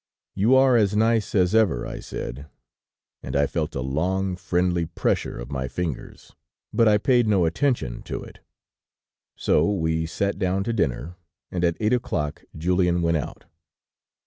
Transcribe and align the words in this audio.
"'You 0.33 0.55
are 0.55 0.77
as 0.77 0.95
nice 0.95 1.35
as 1.35 1.53
ever,' 1.53 1.85
I 1.85 1.99
said, 1.99 2.47
and 3.21 3.35
I 3.35 3.45
felt 3.45 3.75
a 3.75 3.81
long, 3.81 4.35
friendly 4.35 4.87
pressure 4.87 5.37
of 5.37 5.51
my 5.51 5.67
fingers, 5.67 6.33
but 6.73 6.87
I 6.87 6.97
paid 6.97 7.27
no 7.27 7.45
attention 7.45 8.01
to 8.09 8.23
it; 8.23 8.39
so 9.35 9.69
we 9.71 10.07
sat 10.07 10.39
down 10.39 10.63
to 10.63 10.73
dinner, 10.73 11.17
and 11.51 11.63
at 11.63 11.77
eight 11.79 11.93
o'clock 11.93 12.43
Julien 12.57 13.03
went 13.03 13.17
out. 13.17 13.45